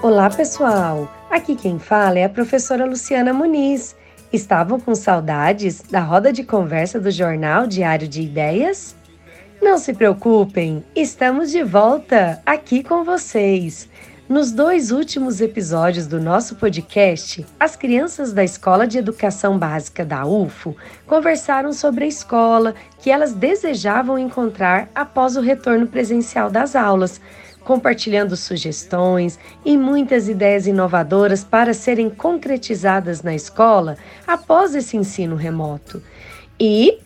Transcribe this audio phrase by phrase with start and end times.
[0.00, 1.12] Olá, pessoal!
[1.28, 3.96] Aqui quem fala é a professora Luciana Muniz.
[4.32, 8.94] Estavam com saudades da roda de conversa do jornal Diário de Ideias?
[9.60, 13.88] Não se preocupem, estamos de volta aqui com vocês.
[14.28, 20.24] Nos dois últimos episódios do nosso podcast, as crianças da Escola de Educação Básica da
[20.24, 20.76] UFO
[21.08, 27.20] conversaram sobre a escola que elas desejavam encontrar após o retorno presencial das aulas
[27.64, 36.02] compartilhando sugestões e muitas ideias inovadoras para serem concretizadas na escola após esse ensino remoto.
[36.58, 36.98] E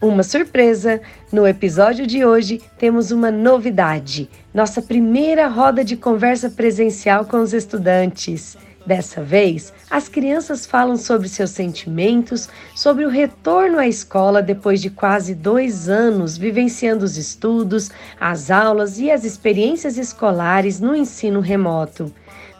[0.00, 1.00] uma surpresa!
[1.30, 7.52] No episódio de hoje temos uma novidade: nossa primeira roda de conversa presencial com os
[7.52, 8.56] estudantes.
[8.90, 14.90] Dessa vez, as crianças falam sobre seus sentimentos, sobre o retorno à escola depois de
[14.90, 17.88] quase dois anos vivenciando os estudos,
[18.20, 22.12] as aulas e as experiências escolares no ensino remoto.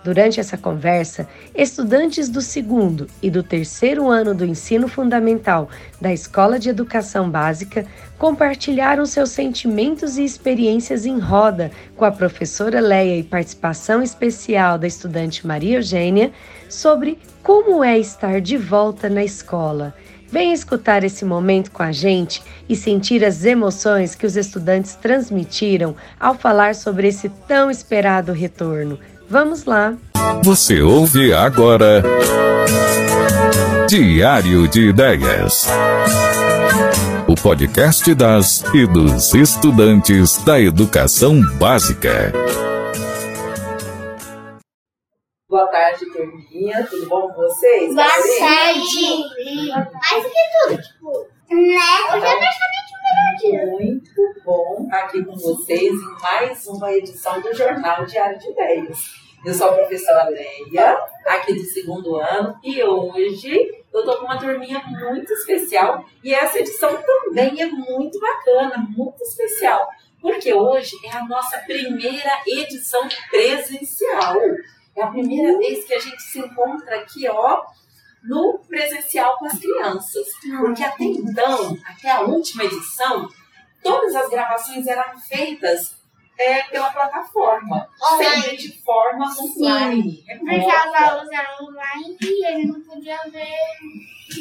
[0.03, 5.69] Durante essa conversa, estudantes do segundo e do terceiro ano do ensino fundamental
[6.01, 7.85] da Escola de Educação Básica
[8.19, 14.87] compartilharam seus sentimentos e experiências em roda com a professora Leia e participação especial da
[14.87, 16.33] estudante Maria Eugênia
[16.67, 19.95] sobre como é estar de volta na escola.
[20.33, 25.95] Venha escutar esse momento com a gente e sentir as emoções que os estudantes transmitiram
[26.19, 28.99] ao falar sobre esse tão esperado retorno.
[29.31, 29.97] Vamos lá!
[30.43, 32.03] Você ouve agora
[33.89, 35.69] Diário de Ideias.
[37.29, 42.33] O podcast das e dos estudantes da educação básica.
[45.49, 46.85] Boa tarde, turminha.
[46.91, 47.95] Tudo bom com vocês?
[47.95, 49.25] Boa tarde.
[50.11, 52.17] Mais do que tudo, tipo, né?
[52.17, 52.80] Hoje é praticamente o melhor dia.
[53.13, 54.13] Muito
[54.45, 58.99] bom estar aqui com vocês em mais uma edição do Jornal Diário de Ideias.
[59.45, 64.39] Eu sou a professora Leia, aqui do segundo ano, e hoje eu tô com uma
[64.39, 69.89] turminha muito especial e essa edição também é muito bacana, muito especial,
[70.21, 74.37] porque hoje é a nossa primeira edição presencial.
[74.97, 77.65] É a primeira vez que a gente se encontra aqui, ó,
[78.23, 80.27] no presencial com as crianças.
[80.59, 83.29] Porque até então, até a última edição,
[83.83, 86.01] todas as gravações eram feitas
[86.39, 88.57] é, pela plataforma, Online.
[88.57, 90.25] de forma online.
[90.27, 93.47] É Porque as aulas eram online e ele não podia ver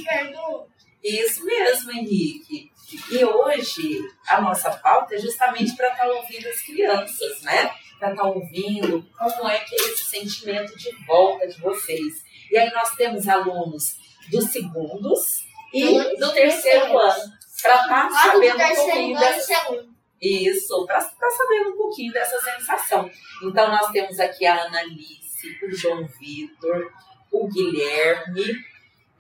[0.06, 0.68] perto.
[1.04, 2.72] Isso mesmo, Henrique.
[3.12, 7.72] E hoje a nossa pauta é justamente para estar ouvindo as crianças, né?
[8.00, 12.24] Para estar ouvindo como é que é esse sentimento de volta de vocês.
[12.50, 13.98] E aí nós temos alunos
[14.32, 15.44] dos segundos
[15.74, 19.90] e do terceiro ano, para estar Lá do sabendo um pouquinho dessa.
[20.22, 23.10] Isso, para saber um pouquinho dessa sensação.
[23.44, 26.92] Então, nós temos aqui a Analice, o João Vitor,
[27.32, 28.46] o Guilherme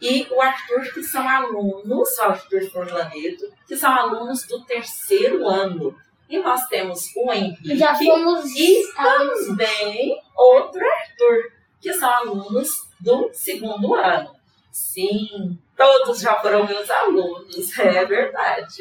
[0.01, 5.95] e o Arthur, que são alunos, o Arthur Forlaneto, que são alunos do terceiro ano.
[6.29, 9.47] E nós temos o Henrique Já fomos e alunos.
[9.47, 11.51] também outro Arthur,
[11.81, 12.69] que são alunos
[12.99, 14.35] do segundo ano.
[14.71, 18.77] Sim, todos já foram meus alunos, é verdade.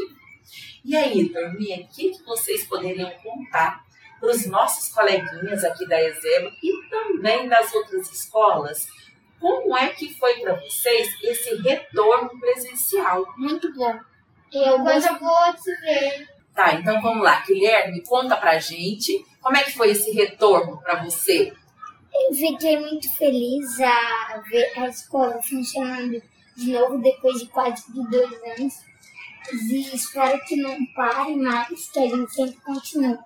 [0.85, 3.83] E aí, turminha, o que, que vocês poderiam contar
[4.21, 8.87] para os nossos coleguinhas aqui da Exema e também das outras escolas?
[9.41, 13.25] Como é que foi para vocês esse retorno presencial?
[13.37, 13.99] Muito bom.
[14.53, 14.79] Eu
[15.19, 16.38] boa de se ver.
[16.59, 17.41] Tá, então vamos lá.
[17.47, 21.53] Guilherme, conta pra gente como é que foi esse retorno para você.
[22.13, 26.21] Eu fiquei muito feliz a ver a escola funcionando
[26.57, 28.75] de novo depois de quase dois anos.
[29.53, 33.19] E espero que não pare mais, que a gente sempre continue.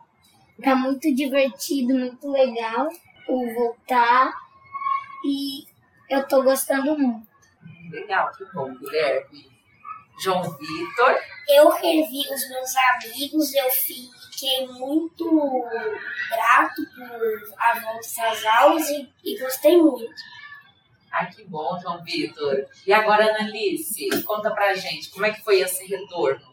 [0.63, 2.87] Tá muito divertido, muito legal
[3.29, 4.31] o voltar
[5.25, 5.65] e
[6.11, 7.27] eu tô gostando muito.
[7.91, 9.52] Legal, que bom, Guilherme.
[10.21, 11.17] João Vitor.
[11.49, 15.25] Eu revi os meus amigos, eu fiquei muito
[16.31, 20.15] grato por a volta às aulas e, e gostei muito.
[21.13, 22.65] Ai, que bom, João Vitor.
[22.87, 26.53] E agora, Analice, conta pra gente como é que foi esse retorno.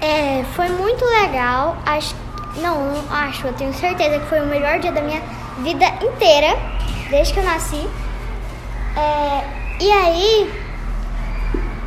[0.00, 1.76] É, foi muito legal.
[1.84, 2.14] Acho,
[2.62, 5.20] não, não acho, eu tenho certeza que foi o melhor dia da minha
[5.58, 6.54] vida inteira,
[7.10, 7.84] desde que eu nasci.
[8.96, 10.67] É, e aí,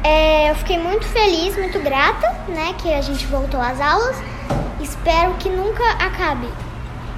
[0.03, 4.17] é, eu fiquei muito feliz, muito grata, né, que a gente voltou às aulas.
[4.81, 6.47] Espero que nunca acabe.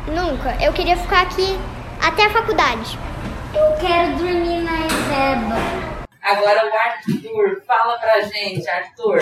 [0.07, 0.62] Nunca.
[0.62, 1.57] Eu queria ficar aqui
[2.01, 3.00] até a faculdade.
[3.53, 5.56] Eu quero dormir na Ezeba.
[6.21, 9.19] Agora o Arthur, fala pra gente, Arthur.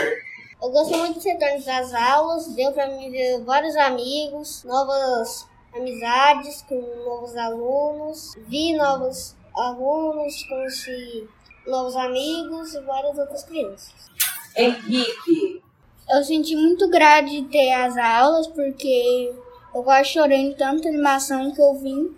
[0.62, 6.64] Eu gosto muito de retorno das aulas, deu pra mim ver vários amigos, novas amizades
[6.68, 11.28] com novos alunos, vi novos alunos, conheci
[11.66, 14.12] novos amigos e várias outras crianças.
[14.56, 15.62] Henrique.
[16.10, 19.34] Eu senti muito grade de ter as aulas porque
[19.74, 22.16] eu quase chorei de tanta animação que eu vim.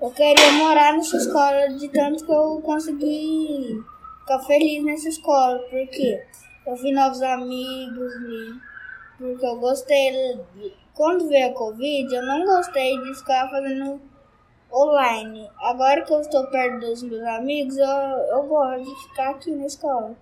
[0.00, 3.82] Eu queria morar nessa escola de tanto que eu consegui
[4.20, 6.22] ficar feliz nessa escola, porque
[6.66, 8.60] eu vi novos amigos, vi,
[9.18, 10.40] porque eu gostei.
[10.94, 14.00] Quando veio a Covid, eu não gostei de ficar fazendo
[14.72, 15.50] online.
[15.60, 19.66] Agora que eu estou perto dos meus amigos, eu, eu gosto de ficar aqui na
[19.66, 20.16] escola.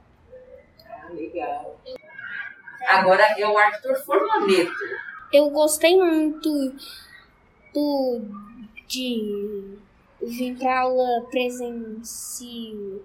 [0.88, 1.76] Ah, legal.
[2.86, 4.72] Agora é o Arthur Formaneto.
[5.32, 6.72] Eu gostei muito
[7.74, 8.20] do,
[8.86, 9.76] de
[10.22, 12.96] vir para aula presenciais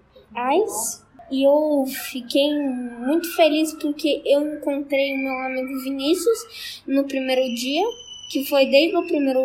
[1.30, 7.84] e eu fiquei muito feliz porque eu encontrei o meu amigo Vinícius no primeiro dia,
[8.30, 9.42] que foi desde o primeiro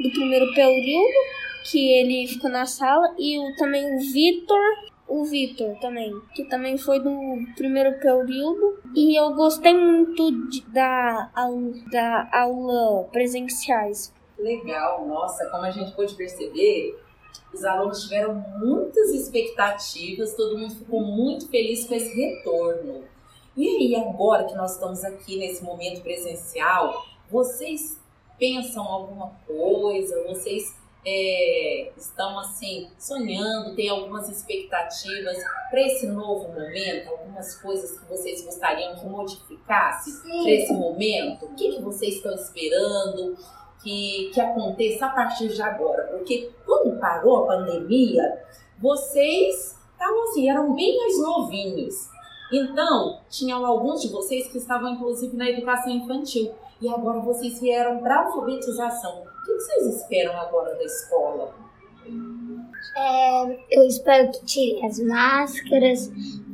[0.00, 1.14] do primeiro período,
[1.70, 4.60] que ele ficou na sala, e o, também o Vitor,
[5.08, 8.78] o Vitor também, que também foi do primeiro período.
[8.94, 11.30] E eu gostei muito de, da,
[11.90, 14.12] da aula presenciais.
[14.38, 16.98] Legal, nossa, como a gente pôde perceber,
[17.52, 23.04] os alunos tiveram muitas expectativas, todo mundo ficou muito feliz com esse retorno.
[23.56, 28.00] E aí, agora que nós estamos aqui nesse momento presencial, vocês
[28.38, 30.24] pensam alguma coisa?
[30.28, 30.74] Vocês
[31.06, 35.36] é, estão assim sonhando, tem algumas expectativas
[35.70, 41.46] para esse novo momento, algumas coisas que vocês gostariam que modificasse para esse momento?
[41.46, 43.36] O que, que vocês estão esperando
[43.82, 46.04] que, que aconteça a partir de agora?
[46.04, 48.42] Porque quando parou a pandemia,
[48.78, 52.08] vocês estavam assim, eram bem mais novinhos.
[52.50, 56.52] Então, tinham alguns de vocês que estavam inclusive na educação infantil.
[56.84, 59.22] E agora vocês vieram para alfabetização.
[59.22, 61.54] O que vocês esperam agora da escola?
[62.94, 66.08] É, eu espero que tire as máscaras,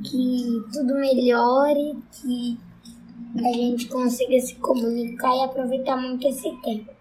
[0.09, 2.57] que tudo melhore, que
[3.45, 6.93] a gente consiga se comunicar e aproveitar muito esse tempo.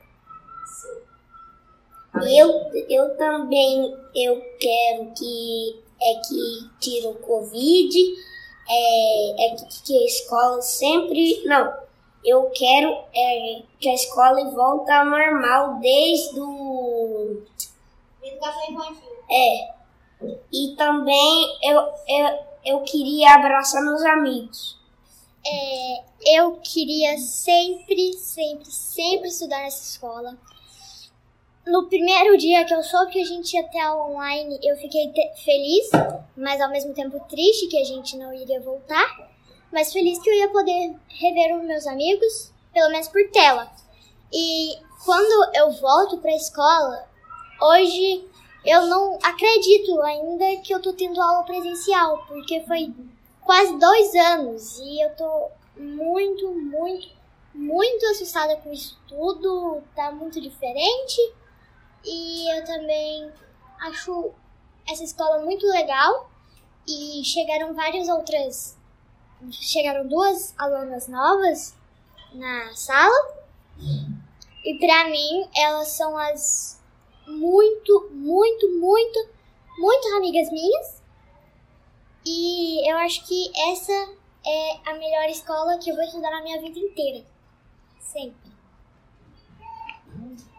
[2.35, 2.49] Eu,
[2.89, 7.95] eu também eu quero que é que tire o Covid,
[8.67, 11.43] é, é que, que a escola sempre.
[11.45, 11.88] Não,
[12.23, 17.41] eu quero é, que a escola volte ao normal desde o.
[18.23, 19.09] Educação infantil.
[19.31, 19.79] É.
[20.51, 24.77] E também eu, eu, eu queria abraçar meus amigos.
[25.45, 26.03] É,
[26.37, 30.37] eu queria sempre, sempre, sempre estudar nessa escola.
[31.65, 35.13] No primeiro dia que eu soube que a gente ia ter aula online, eu fiquei
[35.45, 35.89] feliz,
[36.35, 39.29] mas ao mesmo tempo triste que a gente não iria voltar
[39.71, 43.71] mas feliz que eu ia poder rever os meus amigos, pelo menos por tela.
[44.31, 47.07] E quando eu volto para a escola,
[47.61, 48.25] hoje
[48.65, 52.93] eu não acredito ainda que eu tô tendo aula presencial, porque foi
[53.41, 57.09] quase dois anos e eu tô muito, muito,
[57.53, 61.33] muito assustada com isso tudo, tá muito diferente.
[62.05, 63.31] E eu também
[63.81, 64.31] acho
[64.87, 66.29] essa escola muito legal
[66.87, 68.78] e chegaram várias outras
[69.51, 71.75] chegaram duas alunas novas
[72.33, 73.39] na sala
[74.63, 76.79] e para mim elas são as
[77.27, 79.29] muito, muito, muito,
[79.77, 81.01] muito amigas minhas.
[82.25, 83.93] E eu acho que essa
[84.45, 87.25] é a melhor escola que eu vou estudar na minha vida inteira.
[87.99, 88.51] Sempre.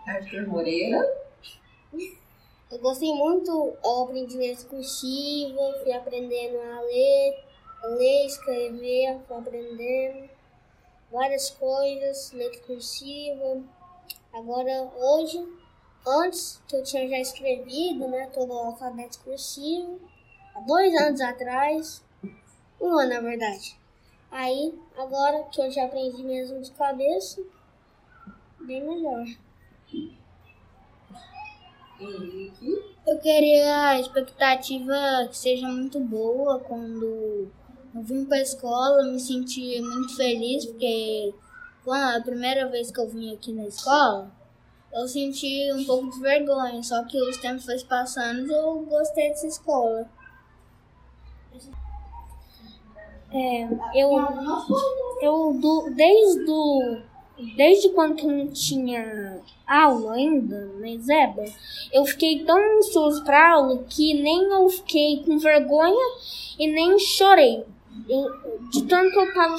[0.07, 1.21] Arthur Moreira.
[2.71, 7.50] Eu gostei muito, eu aprendi letra cursiva, fui aprendendo a ler
[7.89, 10.29] ler, escrever, aprendendo
[11.11, 13.63] várias coisas, letra cursiva.
[14.33, 15.47] Agora, hoje,
[16.07, 20.01] antes que eu tinha já escrevido, né, todo o alfabeto cursivo,
[20.55, 22.05] há dois anos atrás,
[22.81, 23.79] um ano na verdade.
[24.31, 27.43] Aí, agora que eu já aprendi mesmo de cabeça,
[28.61, 29.27] bem melhor.
[33.07, 37.51] Eu queria a expectativa que seja muito boa quando
[37.95, 41.35] eu vim para a escola, me senti muito feliz porque
[41.85, 44.31] quando a primeira vez que eu vim aqui na escola,
[44.93, 49.31] eu senti um pouco de vergonha, só que os tempos foram passando e eu gostei
[49.31, 50.09] dessa escola.
[53.33, 54.11] É, eu,
[55.23, 57.03] eu do, desde, do,
[57.57, 61.45] desde quando não tinha aula ainda na Iseba,
[61.93, 66.17] eu fiquei tão ansioso para aula que nem eu fiquei com vergonha
[66.59, 67.65] e nem chorei.
[68.09, 69.57] Eu, de tanto que eu tava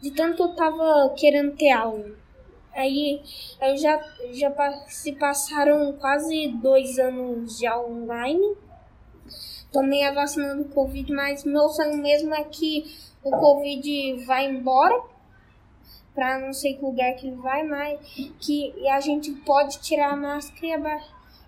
[0.00, 2.10] de tanto que eu tava querendo ter aula.
[2.72, 3.20] Aí
[3.60, 4.00] eu já,
[4.32, 8.56] já se passaram quase dois anos já online.
[9.72, 12.84] Tomei a vacina do Covid, mas meu sonho mesmo é que
[13.22, 15.00] o Covid vá embora
[16.14, 18.00] para não sei que lugar que ele vai, mas
[18.40, 21.00] que a gente pode tirar a máscara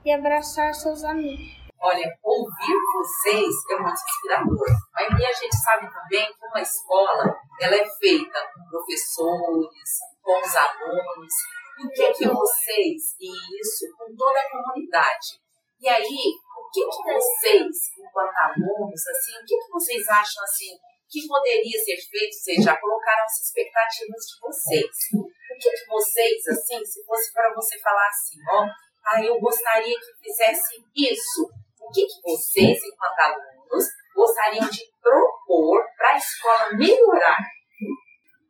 [0.04, 1.62] e abraçar seus amigos.
[1.84, 4.68] Olha, ouvir vocês é muito inspirador.
[4.94, 9.90] Mas a gente sabe também que uma escola ela é feita com professores,
[10.22, 11.34] com os alunos.
[11.82, 15.42] O que é que vocês, e isso com toda a comunidade.
[15.80, 17.66] E aí, o que, que vocês,
[17.98, 20.78] enquanto alunos, assim, o que, que vocês acham assim
[21.10, 22.32] que poderia ser feito?
[22.32, 24.96] Vocês já colocaram as expectativas de vocês.
[25.18, 28.66] O que, que vocês, assim, se fosse para você falar assim, ó,
[29.04, 31.50] ah, eu gostaria que fizessem isso
[31.82, 33.84] o que, que vocês, enquanto alunos,
[34.14, 37.38] gostariam de propor para a escola melhorar?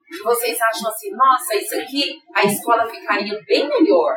[0.07, 4.15] Que vocês acham assim, nossa, isso aqui a escola ficaria bem melhor.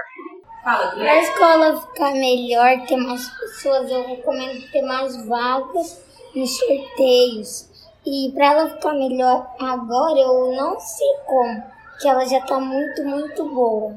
[0.63, 6.03] Fala, Para a escola ficar melhor, ter mais pessoas, eu recomendo ter mais vagas
[6.35, 7.69] nos sorteios.
[8.05, 11.63] E para ela ficar melhor agora, eu não sei como,
[11.99, 13.95] que ela já está muito, muito boa.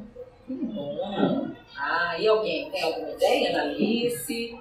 [0.48, 1.54] Hum.
[1.80, 4.58] Ah, e alguém tem alguma ideia, Alice?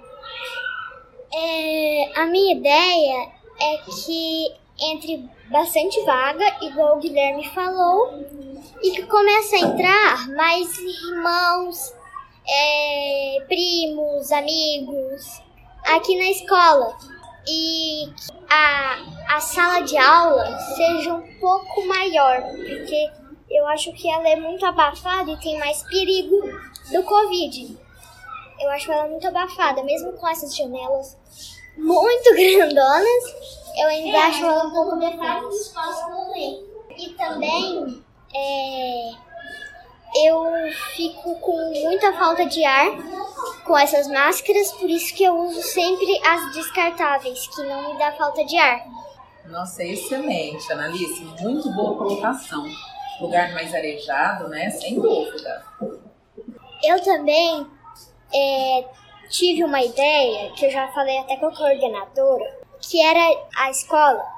[1.40, 3.30] É, a minha ideia
[3.62, 8.12] é que entre bastante vaga, igual o Guilherme falou,
[8.82, 11.94] e que comece a entrar mais irmãos,
[12.50, 15.42] é, primos, amigos
[15.86, 16.98] aqui na escola.
[17.48, 23.12] E que a, a sala de aula seja um pouco maior, porque
[23.50, 26.42] eu acho que ela é muito abafada e tem mais perigo
[26.92, 27.87] do Covid.
[28.60, 31.18] Eu acho ela muito abafada, mesmo com essas janelas
[31.78, 33.24] muito grandonas,
[33.78, 35.48] eu ainda é, acho ela um pouco abafada.
[36.98, 38.04] E também
[38.36, 39.12] é,
[40.26, 40.44] eu
[40.96, 42.88] fico com muita falta de ar
[43.64, 48.12] com essas máscaras, por isso que eu uso sempre as descartáveis, que não me dá
[48.14, 48.86] falta de ar.
[49.46, 51.24] Nossa, excelente, Analice.
[51.42, 52.66] Muito boa colocação.
[53.22, 54.70] Lugar mais arejado, né?
[54.70, 55.64] Sem dúvida.
[56.84, 57.66] Eu também
[58.34, 58.86] é,
[59.30, 63.20] tive uma ideia, que eu já falei até com a coordenadora, que era
[63.58, 64.38] a escola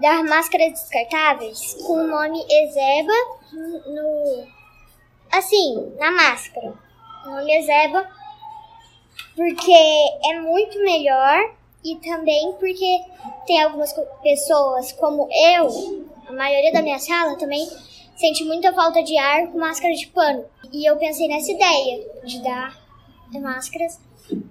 [0.00, 3.12] dar máscaras descartáveis com o nome Ezeba
[3.52, 4.46] no.
[5.30, 6.72] Assim, na máscara.
[7.26, 8.08] O nome Ezeba,
[9.36, 11.54] porque é muito melhor
[11.84, 13.00] e também porque
[13.46, 13.92] tem algumas
[14.22, 17.66] pessoas, como eu, a maioria da minha sala também
[18.16, 20.44] sente muita falta de ar com máscara de pano.
[20.72, 22.87] E eu pensei nessa ideia de dar
[23.34, 24.00] máscaras,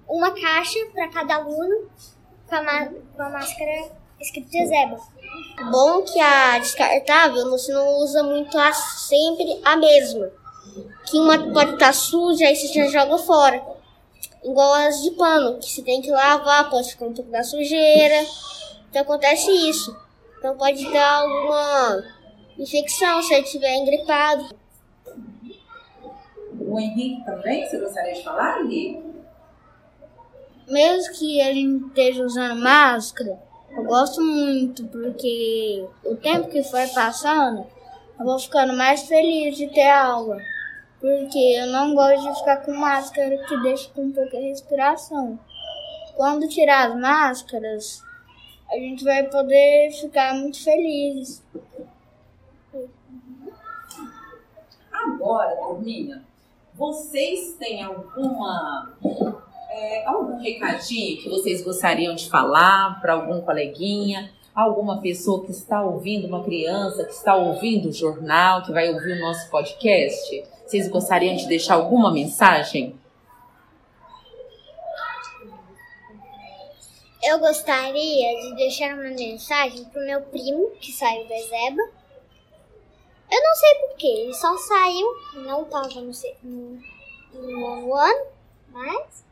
[0.08, 1.90] uma caixa para cada aluno
[2.48, 5.00] com a, com a máscara escrito Zeba.
[5.72, 10.32] Bom que a descartável você não usa muito a, sempre a mesma.
[11.06, 13.64] Que uma pode estar tá suja e você já joga fora.
[14.44, 18.26] Igual as de pano, que você tem que lavar, pode ficar um pouco da sujeira.
[18.90, 19.96] Então acontece isso.
[20.38, 22.04] Então pode dar alguma
[22.58, 24.56] infecção se ele estiver engripado.
[26.68, 29.02] O Henrique também, você gostaria de falar, Henrique?
[30.68, 33.40] Mesmo que ele esteja usando máscara,
[33.72, 37.66] eu gosto muito, porque o tempo que foi passando,
[38.20, 40.38] eu vou ficando mais feliz de ter aula.
[41.00, 45.40] Porque eu não gosto de ficar com máscara que deixa com pouca respiração.
[46.16, 48.04] Quando tirar as máscaras,
[48.70, 51.42] a gente vai poder ficar muito feliz.
[54.92, 56.27] Agora, turminha,
[56.78, 58.96] vocês têm alguma
[59.70, 65.82] é, algum recadinho que vocês gostariam de falar para algum coleguinha, alguma pessoa que está
[65.84, 70.44] ouvindo, uma criança que está ouvindo o jornal, que vai ouvir o nosso podcast?
[70.66, 72.96] Vocês gostariam de deixar alguma mensagem?
[77.24, 81.97] Eu gostaria de deixar uma mensagem pro meu primo que saiu do Ezeba
[83.30, 86.82] eu não sei porquê, ele só saiu, não tava no,
[87.34, 88.26] no, ano,
[88.70, 89.26] mas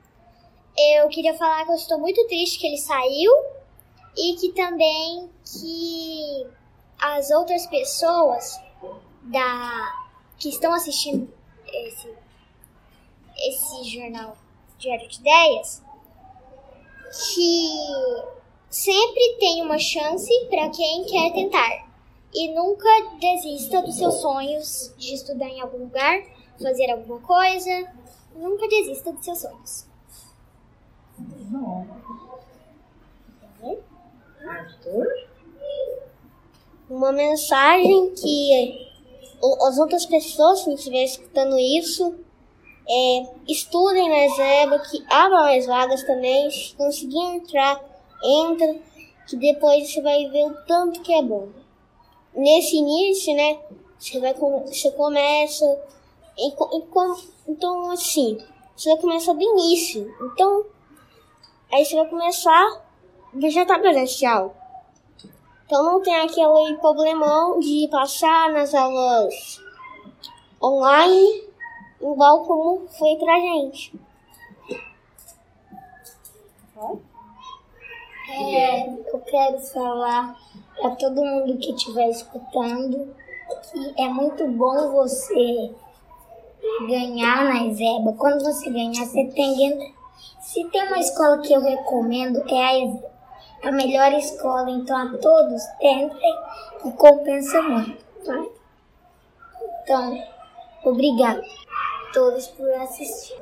[0.77, 3.31] eu queria falar que eu estou muito triste que ele saiu
[4.17, 6.47] e que também que
[6.99, 8.59] as outras pessoas
[9.23, 10.05] da
[10.37, 11.33] que estão assistindo
[11.67, 12.13] esse
[13.37, 14.37] esse jornal
[14.77, 15.83] Diário de Ideias
[17.33, 17.69] que
[18.69, 21.94] sempre tem uma chance para quem quer tentar.
[22.37, 26.21] E nunca desista dos seus sonhos de estudar em algum lugar,
[26.61, 27.89] fazer alguma coisa.
[28.35, 29.87] Nunca desista dos seus sonhos.
[36.89, 38.85] Uma mensagem que
[39.61, 42.15] as outras pessoas que estiverem escutando isso,
[42.87, 46.51] é, estudem na Zeba, que abram mais vagas também.
[46.51, 47.81] Se conseguir entrar,
[48.21, 48.75] entra,
[49.25, 51.47] que depois você vai ver o tanto que é bom.
[52.35, 53.59] Nesse início, né,
[53.97, 55.65] você, vai, você começa.
[56.37, 56.83] E, e,
[57.47, 58.37] então, assim,
[58.75, 60.13] você vai começar do início.
[60.21, 60.65] Então,
[61.71, 62.85] aí você vai começar
[63.49, 64.55] já tá presencial.
[65.65, 69.59] Então não tem aquele problemão de passar nas aulas
[70.61, 71.43] online,
[71.99, 73.93] igual como foi pra gente.
[78.29, 80.37] É, eu quero falar
[80.79, 83.15] para todo mundo que estiver escutando
[83.71, 85.71] que é muito bom você
[86.87, 88.13] ganhar na Zeba.
[88.17, 89.93] Quando você ganhar, você tem
[90.39, 93.15] Se tem uma escola que eu recomendo, é a Ezeba
[93.63, 94.69] a melhor escola.
[94.69, 96.35] Então, a todos tentem
[96.85, 98.03] e compensa muito.
[98.23, 98.45] Tá?
[99.83, 100.23] Então,
[100.83, 103.35] obrigado a todos por assistir.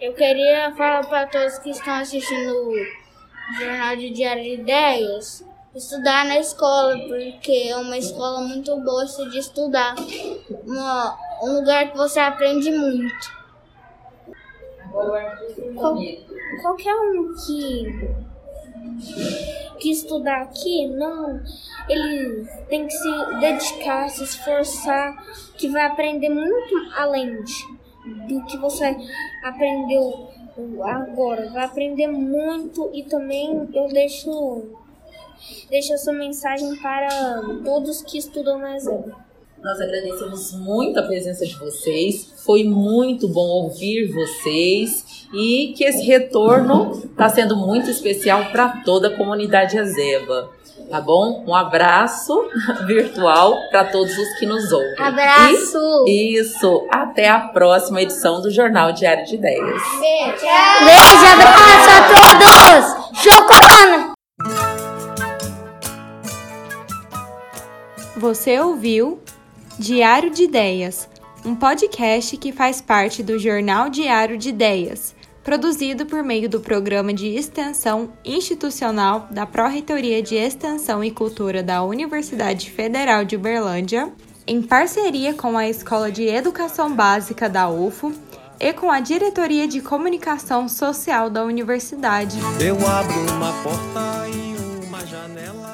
[0.00, 2.74] Eu queria falar para todos que estão assistindo o
[3.58, 9.38] Jornal de Diário de Ideias estudar na escola, porque é uma escola muito boa de
[9.38, 9.94] estudar.
[10.66, 13.42] Uma, um lugar que você aprende muito.
[15.74, 15.96] Qual,
[16.62, 18.12] qualquer um que
[19.82, 21.40] que estudar aqui, não.
[21.88, 25.16] Ele tem que se dedicar, se esforçar,
[25.58, 27.42] que vai aprender muito além
[28.28, 28.96] do que você
[29.42, 30.28] aprendeu
[30.84, 31.50] agora.
[31.50, 34.64] Vai aprender muito e também eu deixo,
[35.70, 37.08] deixo essa mensagem para
[37.64, 39.04] todos que estudam na Zé.
[39.62, 42.32] Nós agradecemos muito a presença de vocês.
[42.44, 49.06] Foi muito bom ouvir vocês e que esse retorno está sendo muito especial para toda
[49.06, 50.50] a comunidade Azeva.
[50.90, 51.44] Tá bom?
[51.46, 52.34] Um abraço
[52.86, 54.98] virtual para todos os que nos ouvem.
[54.98, 56.04] Abraço!
[56.08, 56.86] E, isso.
[56.90, 59.62] Até a próxima edição do Jornal Diário de Ideias.
[59.62, 60.44] Beijo,
[60.84, 63.22] Beijo abraço a todos!
[63.22, 64.11] Chocolana!
[68.16, 69.20] Você ouviu
[69.78, 71.08] Diário de Ideias,
[71.46, 77.14] um podcast que faz parte do Jornal Diário de Ideias, produzido por meio do Programa
[77.14, 84.12] de Extensão Institucional da Pró-Reitoria de Extensão e Cultura da Universidade Federal de Uberlândia,
[84.46, 88.12] em parceria com a Escola de Educação Básica da UFO
[88.60, 92.38] e com a Diretoria de Comunicação Social da Universidade.
[92.60, 95.71] Eu abro uma porta e uma janela.